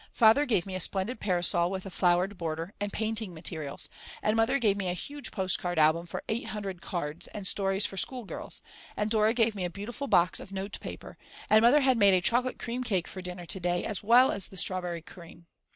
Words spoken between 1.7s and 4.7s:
a flowered border and painting materials and Mother